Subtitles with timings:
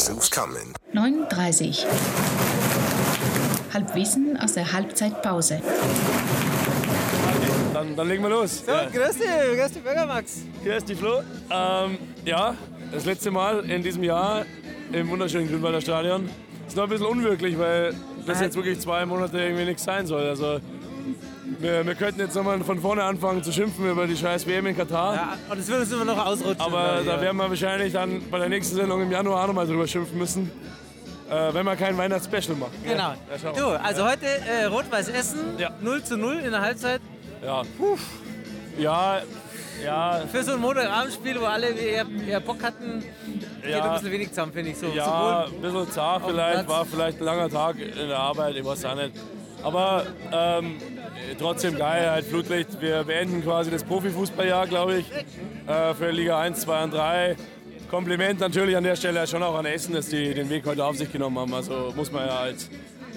[0.00, 0.74] Guess who's coming?
[0.94, 1.84] 39.
[3.74, 5.60] Halbwissen aus der Halbzeitpause.
[7.74, 8.64] Dann, dann legen wir los.
[8.64, 10.38] So, grüß dich, grüß dich, Bürgermax.
[10.64, 11.20] Grüß dich, Flo.
[11.50, 12.54] Ähm, ja,
[12.90, 14.46] das letzte Mal in diesem Jahr
[14.90, 16.30] im wunderschönen Grünwalder Stadion.
[16.66, 17.94] Ist noch ein bisschen unwirklich, weil
[18.24, 20.26] das jetzt wirklich zwei Monate irgendwie nichts sein soll.
[20.26, 20.60] Also
[21.58, 24.76] wir, wir könnten jetzt nochmal von vorne anfangen zu schimpfen über die scheiß WM in
[24.76, 25.14] Katar.
[25.14, 26.60] Ja, und es wird uns immer noch ausrutschen.
[26.60, 27.20] Aber da ja.
[27.20, 30.50] werden wir wahrscheinlich dann bei der nächsten Sendung im Januar auch nochmal drüber schimpfen müssen.
[31.30, 32.72] Äh, wenn wir kein Weihnachtsspecial machen.
[32.82, 33.14] Genau.
[33.42, 33.52] Ja.
[33.52, 35.70] Du, also heute äh, Rot-Weiß Essen, Ja.
[35.80, 37.00] 0 zu 0 in der Halbzeit.
[37.44, 37.62] Ja.
[38.78, 39.20] Ja,
[39.84, 43.02] ja, Für so ein Montagabendspiel, wo alle eher, eher Bock hatten,
[43.62, 43.84] geht Ja.
[43.84, 44.78] ein bisschen wenig zusammen, finde ich.
[44.78, 48.64] So, Ja, ein bisschen zart vielleicht, war vielleicht ein langer Tag in der Arbeit, ich
[48.64, 49.12] weiß auch nicht.
[49.62, 50.76] Aber ähm,
[51.38, 52.80] trotzdem geil, halt Flutlicht.
[52.80, 55.06] Wir beenden quasi das Profifußballjahr, glaube ich,
[55.66, 57.36] äh, für Liga 1, 2 und 3.
[57.90, 60.96] Kompliment natürlich an der Stelle schon auch an Essen, dass die den Weg heute auf
[60.96, 61.52] sich genommen haben.
[61.52, 62.70] Also muss man ja als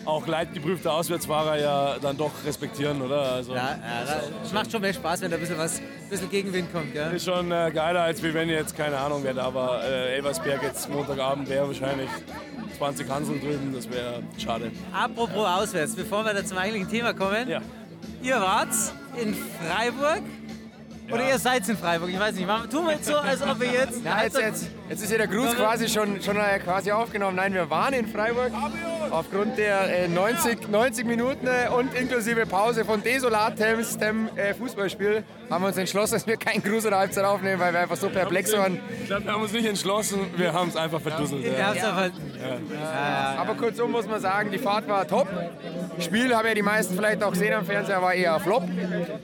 [0.06, 3.22] auch leidgeprüfter Auswärtsfahrer ja dann doch respektieren, oder?
[3.22, 6.30] Also, ja, ja, es macht schon mehr Spaß, wenn da ein bisschen was, ein bisschen
[6.30, 6.94] Gegenwind kommt.
[6.94, 7.10] Ja?
[7.10, 9.84] Ist schon äh, geiler, als wie wenn jetzt, keine Ahnung, wer da war.
[9.84, 12.10] Äh, Elversberg jetzt Montagabend wäre wahrscheinlich
[12.84, 14.70] 20 Hanseln drüben, das wäre schade.
[14.92, 17.48] Apropos auswärts, bevor wir da zum eigentlichen Thema kommen.
[17.48, 17.62] Ja.
[18.22, 18.74] Ihr wart
[19.16, 20.22] in Freiburg
[21.10, 22.46] oder ihr seid in Freiburg, ich weiß nicht.
[22.70, 24.04] Tun wir jetzt so, als ob wir jetzt...
[24.04, 27.36] Ja, jetzt, jetzt, jetzt ist ja der Gruß quasi schon, schon äh, quasi aufgenommen.
[27.38, 28.52] Nein, wir waren in Freiburg.
[29.12, 33.80] Aufgrund der äh, 90, 90 Minuten äh, und inklusive Pause von desolatem
[34.36, 37.82] äh, Fußballspiel haben wir uns entschlossen, dass wir keinen Gruß oder Halbzeit aufnehmen, weil wir
[37.82, 38.80] einfach so perplex waren.
[39.02, 41.44] Ich glaube, wir haben uns nicht entschlossen, wir haben es einfach verdusselt.
[41.44, 41.68] Ihr Ja.
[41.68, 45.28] habt's aber- kurzum muss man sagen, die Fahrt war top.
[46.00, 48.64] Spiel haben ja die meisten vielleicht auch gesehen am Fernseher, war eher Flop.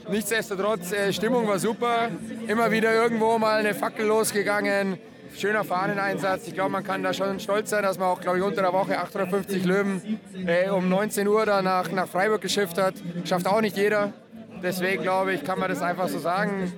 [0.08, 2.10] Nichtsdestotrotz, Stimmung war super.
[2.46, 4.98] Immer wieder irgendwo mal eine Fackel losgegangen.
[5.36, 6.46] Schöner Fahneneinsatz.
[6.48, 8.72] Ich glaube, man kann da schon stolz sein, dass man auch, glaube ich, unter der
[8.72, 12.94] Woche 850 Löwen äh, um 19 Uhr da nach, nach Freiburg geschifft hat.
[13.24, 14.12] Schafft auch nicht jeder.
[14.62, 16.72] Deswegen glaube ich, kann man das einfach so sagen.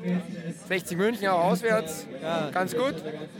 [0.68, 2.06] 60 München auch auswärts,
[2.52, 2.94] ganz gut.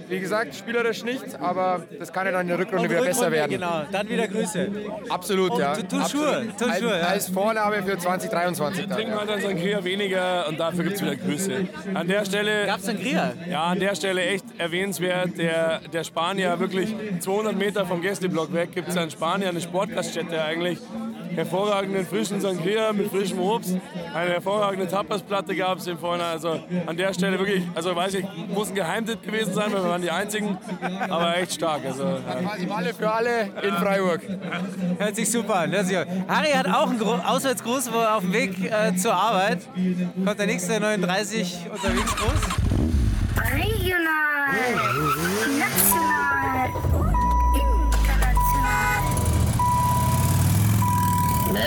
[0.08, 3.30] Wie gesagt, spielerisch nicht, aber das kann ja dann in der Rückrunde Und wieder besser
[3.30, 3.50] werden.
[3.53, 4.70] Genau, dann wieder Grüße.
[5.08, 5.72] Absolut, Und ja.
[5.72, 7.06] als, Schuhe, ja.
[7.06, 8.98] als Vorname für 2023 dann.
[8.98, 11.69] Trinken halt dann Sangria weniger und dafür gibt es wieder Grüße.
[11.94, 13.32] An der Stelle, Gab's Sangria?
[13.48, 18.72] ja, an der Stelle echt erwähnenswert, der, der Spanier wirklich 200 Meter vom Gästeblock weg
[18.74, 20.78] gibt es einen Spanier, eine Sportgaststätte eigentlich.
[21.34, 23.76] Hervorragenden frischen Sangria mit frischem Obst.
[24.15, 26.32] Eine hervorragende Tapasplatte gab es im Vorhinein.
[26.32, 29.91] Also an der Stelle wirklich, also weiß ich, muss ein Geheimtipp gewesen sein, weil wir
[29.91, 30.59] waren die Einzigen.
[31.09, 31.82] Aber echt stark.
[31.84, 32.19] Also, ja.
[32.19, 34.21] Quasi Malle für alle in Freiburg.
[34.98, 35.72] Hört sich super an.
[35.72, 36.06] Hört sich an.
[36.28, 39.60] Harry hat auch einen Gro Auswärtsgruß wo er auf dem Weg äh, zur Arbeit.
[40.25, 42.62] Kommt der nächste 39 unterwegs groß.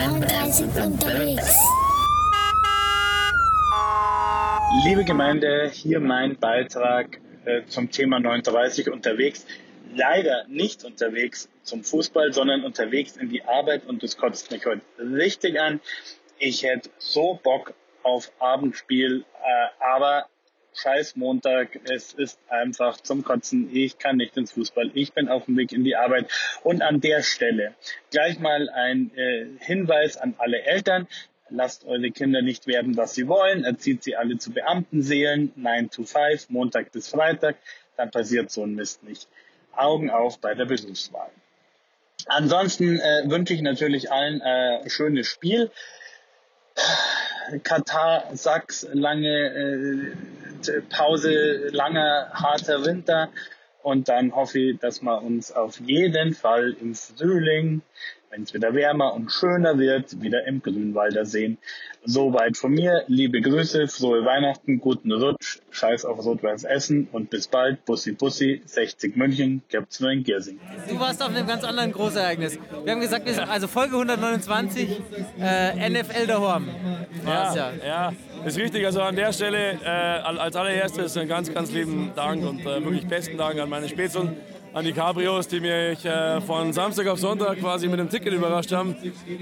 [0.05, 1.57] 39 unterwegs.
[4.85, 9.47] Liebe Gemeinde, hier mein Beitrag äh, zum Thema 39 unterwegs.
[9.95, 14.83] Leider nicht unterwegs zum Fußball, sondern unterwegs in die Arbeit und das kotzt mich heute
[14.99, 15.81] richtig an.
[16.37, 17.73] Ich hätte so Bock
[18.03, 20.27] auf Abendspiel, äh, aber
[20.75, 23.69] scheiß Montag, es ist einfach zum Kotzen.
[23.73, 24.91] Ich kann nicht ins Fußball.
[24.93, 26.29] Ich bin auf dem Weg in die Arbeit.
[26.63, 27.73] Und an der Stelle
[28.11, 31.07] gleich mal ein äh, Hinweis an alle Eltern.
[31.49, 33.63] Lasst eure Kinder nicht werden, was sie wollen.
[33.63, 35.53] Erzieht sie alle zu Beamtenseelen.
[35.55, 37.57] 9 to 5, Montag bis Freitag.
[37.97, 39.27] Dann passiert so ein Mist nicht.
[39.75, 41.29] Augen auf bei der Berufswahl.
[42.27, 45.69] Ansonsten äh, wünsche ich natürlich allen äh, schönes Spiel.
[47.63, 50.11] Katar, Sachs, lange äh,
[50.89, 53.29] Pause, langer, harter Winter.
[53.81, 57.83] Und dann hoffe ich, dass wir uns auf jeden Fall im Frühling,
[58.29, 61.57] wenn es wieder wärmer und schöner wird, wieder im Grünwalder sehen.
[62.03, 63.03] Soweit von mir.
[63.07, 67.83] Liebe Grüße, frohe Weihnachten, guten Rutsch, scheiß auf Rot-Weiß Essen und bis bald.
[67.85, 70.59] Bussi Bussi, 60 München, gibt's nur in Giersing.
[70.87, 72.59] Du warst auf einem ganz anderen Großereignis.
[72.83, 75.01] Wir haben gesagt, wir sind also Folge 129,
[75.39, 76.67] äh, NFL daheim.
[77.23, 78.13] War's Ja, ja,
[78.45, 78.85] ist richtig.
[78.85, 83.07] Also an der Stelle äh, als allererstes einen ganz, ganz lieben Dank und äh, wirklich
[83.07, 84.37] besten Dank an meine Spätzeln,
[84.75, 88.73] an die Cabrios, die mich äh, von Samstag auf Sonntag quasi mit dem Ticket überrascht
[88.73, 88.93] haben,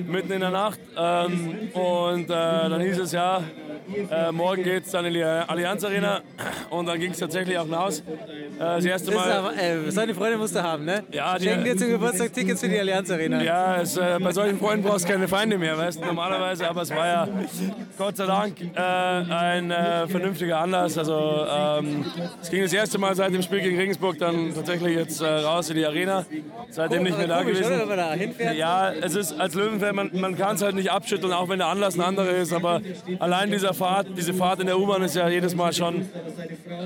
[0.07, 0.79] mitten in der Nacht.
[0.95, 3.41] Ähm, und äh, dann hieß es ja,
[4.11, 6.21] äh, morgen geht es dann in die Allianz Arena
[6.69, 8.03] und dann ging es tatsächlich auch hinaus.
[8.75, 9.37] Das erste Das ist Mal.
[9.37, 11.03] aber, äh, solche Freunde musst du haben, ne?
[11.11, 13.41] Ja, die- Schenken dir zum Geburtstag Tickets für die Allianz Arena.
[13.43, 16.67] Ja, es, äh, bei solchen Freunden brauchst du keine Feinde mehr, weißt du, normalerweise.
[16.69, 17.27] Aber es war ja
[17.97, 20.97] Gott sei Dank äh, ein äh, vernünftiger Anlass.
[20.97, 22.05] Also ähm,
[22.41, 25.69] es ging das erste Mal seit dem Spiel gegen Regensburg dann tatsächlich jetzt äh, raus
[25.69, 26.25] in die Arena.
[26.69, 27.65] Seitdem nicht mehr da gewesen.
[27.65, 28.55] Oder, wenn man da hinfährt.
[28.55, 31.67] Ja, es ist als Löwenfan, man, man kann es halt nicht abschütteln, auch wenn der
[31.67, 32.53] Anlass ein anderer ist.
[32.53, 32.81] Aber
[33.19, 36.07] allein dieser Fahrt, diese Fahrt in der U-Bahn ist ja jedes Mal schon.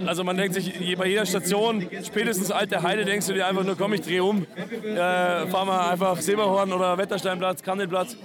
[0.06, 1.67] Also man denkt sich bei jeder Station,
[2.04, 4.46] spätestens alte Heide, denkst du dir einfach nur, komm, ich drehe um,
[4.84, 8.16] äh, fahr mal einfach Silberhorn oder Wettersteinplatz, Kandelplatz,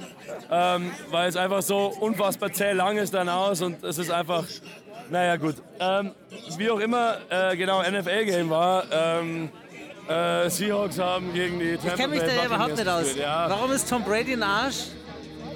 [0.50, 4.44] ähm, weil es einfach so unfassbar zäh lang ist dann aus und es ist einfach.
[5.10, 5.56] Naja, gut.
[5.78, 6.12] Ähm,
[6.56, 8.84] wie auch immer, äh, genau, NFL-Game war.
[8.90, 9.50] Ähm,
[10.08, 13.16] äh, Seahawks haben gegen die Tampa Ich kenne mich da ja überhaupt nicht aus.
[13.16, 13.50] Ja.
[13.50, 14.86] Warum ist Tom Brady ein Arsch?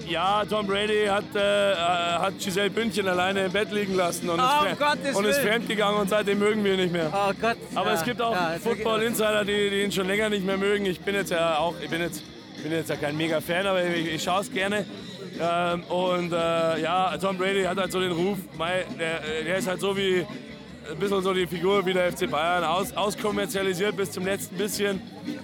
[0.08, 4.40] Ja, Tom Brady hat, äh, äh, hat Giselle Bündchen alleine im Bett liegen lassen und,
[4.40, 7.10] Oh, ist, Gottes und ist fremdgegangen und seitdem mögen wir ihn nicht mehr.
[7.12, 7.56] Oh Gott.
[7.74, 10.28] Aber ja, es gibt auch ja, es wird- Football Insider, die, die ihn schon länger
[10.30, 10.86] nicht mehr mögen.
[10.86, 12.22] Ich bin jetzt ja auch, ich bin jetzt,
[12.62, 14.84] bin jetzt ja kein mega Fan, aber ich, ich schaue es gerne.
[15.40, 19.66] Ähm, und äh, ja, Tom Brady hat halt so den Ruf, mei, der, der ist
[19.68, 20.24] halt so wie
[20.90, 25.00] ein bisschen so die Figur wie der FC Bayern, aus, auskommerzialisiert bis zum letzten bisschen.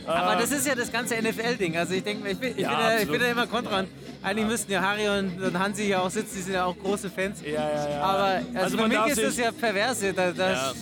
[0.06, 1.76] Aber Äh, das ist ja das ganze NFL-Ding.
[1.76, 3.84] Also ich denke, ich bin, ich, Ja, bin ja, ich bin ja immer kontra.
[4.22, 7.10] Eigentlich müssten ja Harry und, und Hansi hier auch sitzen, die sind ja auch große
[7.10, 7.40] Fans.
[7.42, 8.00] ja, ja, ja.
[8.02, 10.12] Aber also, Also für mich ist das ja perverse.
[10.12, 10.72] Da, da Ja.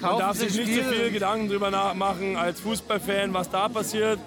[0.00, 4.18] Man darf sich nicht so viel Gedanken drüber nachmachen als Fußballfan, was da passiert.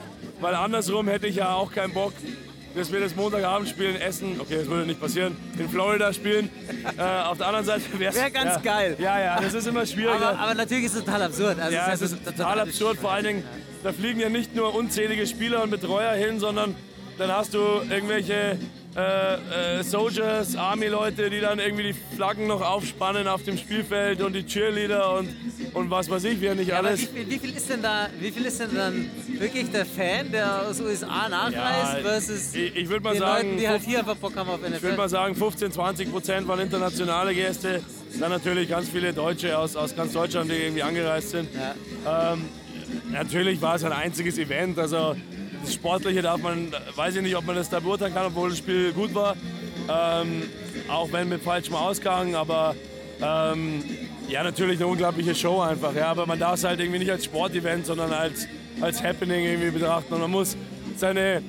[0.41, 2.13] Weil andersrum hätte ich ja auch keinen Bock,
[2.75, 6.49] dass wir das Montagabendspiel in Essen, okay, das würde nicht passieren, in Florida spielen.
[6.97, 8.95] äh, auf der anderen Seite wäre Wär ganz ja, geil.
[8.99, 10.29] Ja, ja, das ist immer schwieriger.
[10.29, 11.59] aber, aber natürlich ist es total absurd.
[11.59, 12.97] Also ja, es es ist total absurd.
[12.97, 13.43] Vor allen Dingen,
[13.83, 16.75] da fliegen ja nicht nur unzählige Spieler und Betreuer hin, sondern
[17.17, 18.57] dann hast du irgendwelche
[18.99, 24.33] äh, äh, Soldiers, Army-Leute, die dann irgendwie die Flaggen noch aufspannen auf dem Spielfeld und
[24.33, 25.29] die Cheerleader und,
[25.73, 27.05] und was weiß ich, wer nicht wie alles.
[27.05, 29.09] viel, wie viel ist denn da, wie viel ist denn dann
[29.39, 33.57] wirklich der Fan, der aus USA nachreist, Ja, versus ich- ich mal den sagen, Leuten,
[33.59, 34.97] die halt hier einfach Bock haben auf Ich würde NFL?
[34.97, 37.81] mal sagen, 15, 20 Prozent waren internationale Gäste.
[38.19, 41.47] Dann natürlich ganz viele Deutsche aus, aus ganz Deutschland, die irgendwie angereist sind.
[42.07, 42.45] Ähm,
[43.11, 44.77] natürlich war es ein einziges Event.
[44.79, 45.15] Also
[45.61, 48.57] das Sportliche darf man, weiß ich nicht, ob man das da beurteilen kann, obwohl das
[48.59, 49.35] Spiel gut war.
[49.89, 50.43] Ähm,
[50.87, 52.75] auch wenn mit falschem Ausgang, aber
[53.21, 53.83] ähm,
[54.27, 55.93] ja, natürlich eine unglaubliche Show einfach.
[55.95, 58.47] Ja, aber man darf es halt irgendwie nicht als Sportevent, sondern als,
[58.81, 60.13] als Happening irgendwie betrachten.
[60.13, 60.55] Und man muss
[60.95, 61.41] seine,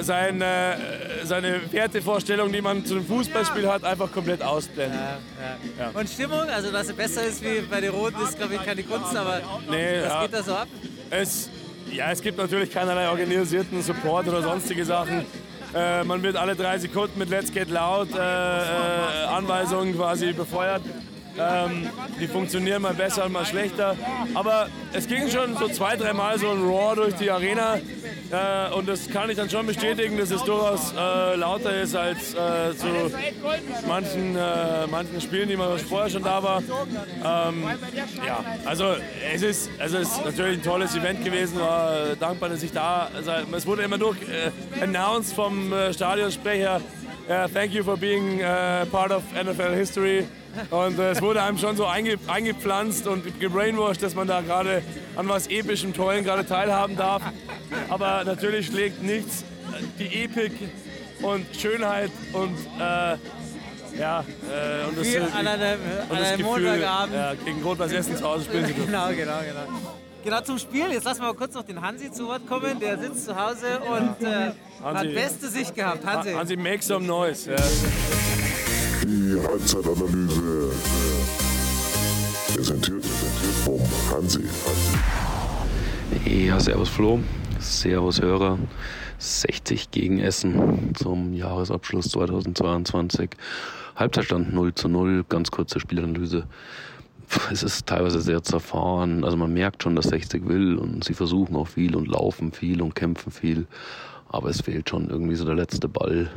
[0.00, 0.76] seine,
[1.24, 4.98] seine Wertevorstellung, die man zu einem Fußballspiel hat, einfach komplett ausblenden.
[4.98, 5.90] Ja, ja.
[5.92, 9.14] Und Stimmung, also sie besser ist wie bei den Roten, ist glaube ich keine Kunst,
[9.16, 10.68] aber Nee, was geht da so ab?
[11.10, 11.50] Es,
[11.94, 15.24] ja, es gibt natürlich keinerlei organisierten Support oder sonstige Sachen.
[15.74, 20.82] Äh, man wird alle drei Sekunden mit Let's Get Loud äh, äh, Anweisungen quasi befeuert.
[21.38, 21.88] Ähm,
[22.20, 23.96] die funktionieren mal besser und mal schlechter.
[24.34, 27.78] Aber es ging schon so zwei, dreimal so ein Roar durch die Arena.
[28.30, 32.34] Äh, und das kann ich dann schon bestätigen, dass es durchaus äh, lauter ist als
[32.34, 32.86] äh, zu
[33.86, 36.58] manchen, äh, manchen Spielen, die man vorher schon da war.
[36.60, 37.64] Ähm,
[38.26, 38.96] ja, also
[39.32, 41.60] es ist, also es ist natürlich ein tolles Event gewesen.
[41.60, 43.42] War dankbar, dass ich da sei.
[43.52, 46.80] Es wurde immer durch äh, announced vom äh, Stadionsprecher.
[47.28, 48.40] äh, thank you for being
[48.90, 50.26] part of NFL history.
[50.70, 54.82] Und äh, es wurde einem schon so einge eingepflanzt und gebrainwashed, dass man da gerade
[55.16, 57.22] an was epischem, tollen gerade teilhaben darf.
[57.88, 60.52] Aber natürlich schlägt nichts äh, die Epik
[61.22, 63.16] und Schönheit und äh,
[63.98, 65.78] ja, äh, und das, Wie äh, an einem,
[66.08, 67.14] und an das einem Gefühl, Montagabend.
[67.14, 68.86] ja, gegen Rot-Weiß Essen zu Hause spielen zu dürfen.
[68.90, 69.78] Genau, genau, genau.
[70.24, 70.90] Genau zum Spiel.
[70.90, 72.80] Jetzt lassen wir mal kurz noch den Hansi zu Wort kommen.
[72.80, 74.52] Der sitzt zu Hause und äh,
[74.82, 75.08] hat Hansi.
[75.14, 76.04] beste Sicht gehabt.
[76.04, 76.32] Hansi.
[76.32, 77.50] Hansi, make some noise.
[77.50, 77.56] Ja.
[79.04, 80.70] Die Halbzeitanalyse.
[82.54, 83.04] Präsentiert
[83.62, 83.80] vom
[84.10, 84.44] Hansi.
[86.24, 87.20] Ja, servus Flo,
[87.58, 88.58] servus Hörer.
[89.18, 93.28] 60 gegen Essen zum Jahresabschluss 2022.
[93.94, 96.46] Halbzeitstand 0 zu 0, ganz kurze Spielanalyse.
[97.52, 101.56] Es ist teilweise sehr zerfahren, also man merkt schon, dass 60 will und sie versuchen
[101.56, 103.66] auch viel und laufen viel und kämpfen viel.
[104.34, 106.28] Aber es fehlt schon irgendwie so der letzte Ball.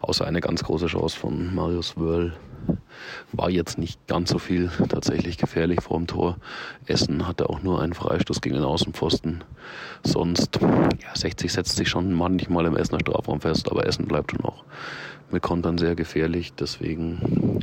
[0.00, 2.32] Außer eine ganz große Chance von Marius Wörl.
[3.32, 6.36] War jetzt nicht ganz so viel tatsächlich gefährlich vor dem Tor.
[6.86, 9.42] Essen hatte auch nur einen Freistoß gegen den Außenpfosten.
[10.04, 14.44] Sonst, ja, 60 setzt sich schon manchmal im Essener Strafraum fest, aber Essen bleibt schon
[14.44, 14.62] auch
[15.32, 16.54] mit Kontern sehr gefährlich.
[16.54, 17.58] Deswegen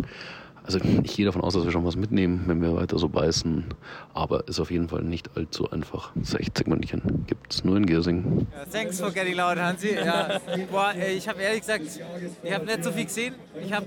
[0.63, 3.65] Also ich gehe davon aus, dass wir schon was mitnehmen, wenn wir weiter so beißen.
[4.13, 6.11] Aber ist auf jeden Fall nicht allzu einfach.
[6.21, 8.45] 60 München gibt es nur in Giersing.
[8.55, 9.95] Ja, thanks for getting loud, Hansi.
[9.95, 10.39] Ja,
[10.71, 11.81] boah, ey, ich habe ehrlich gesagt,
[12.43, 13.33] ich habe nicht so viel gesehen.
[13.65, 13.85] Ich habe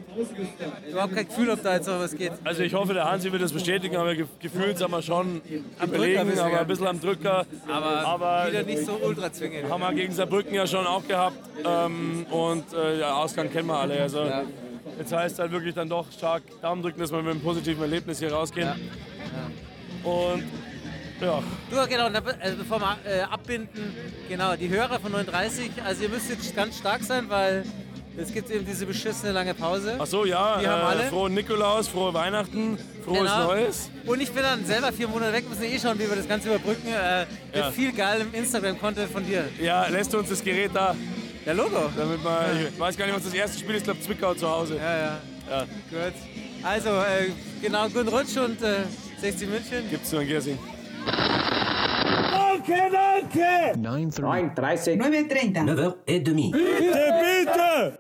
[0.91, 2.33] überhaupt kein Gefühl, ob da jetzt noch was geht.
[2.43, 5.41] Also ich hoffe, der Hansi wird das bestätigen, aber ge- gefühlt sind wir schon
[5.79, 6.61] Am Drücker überlegen, du, aber ja.
[6.61, 7.47] ein bisschen am Drücker.
[7.69, 9.71] Aber, Aber wieder nicht so ultra zwingend.
[9.71, 11.37] haben wir gegen Saarbrücken ja schon auch gehabt.
[11.65, 14.01] Ähm, und äh, ja, Ausgang kennen wir alle.
[14.03, 14.19] Also
[14.99, 18.19] jetzt heißt halt wirklich dann doch stark Daumen drücken, dass wir mit einem positiven Erlebnis
[18.19, 18.69] hier rausgehen.
[20.03, 20.45] Und
[21.21, 22.07] ja, Du, genau,
[22.41, 23.95] also bevor wir äh, abbinden,
[24.29, 27.65] genau, die Hörer von 39, also ihr müsst jetzt ganz stark sein, weil
[28.17, 29.97] es gibt eben diese beschissene lange Pause.
[29.99, 31.05] ach so, ja, Die haben alle?
[31.05, 33.45] äh, frohen Nikolaus, frohe Weihnachten, frohes Genau.
[33.47, 33.91] Neues.
[34.07, 36.49] Und ich bin dann selber vier Monate weg, müssen eh schauen, wie wir das Ganze
[36.49, 36.89] überbrücken.
[36.89, 37.67] Äh, Ja.
[37.67, 39.45] Mit viel geilem Instagram-Content von dir.
[39.61, 40.95] Ja, lässt du uns das Gerät da,
[41.47, 41.91] Der Logo.
[41.97, 44.49] damit man, ich weiß gar nicht, was das erste Spiel ist, ich glaube Zwickau zu
[44.49, 44.77] Hause.
[44.77, 45.19] Ja, ja.
[45.51, 45.61] Ja.
[45.91, 46.15] Gut.
[46.63, 48.85] Also, äh, genau, guten Rutsch und äh,
[49.21, 49.91] 60 München.
[49.91, 50.59] Gibt's nur in Giersing.
[53.77, 53.77] 9h30.
[53.77, 54.97] 9h30.
[54.97, 56.05] 9h30.
[56.07, 57.99] 9h30.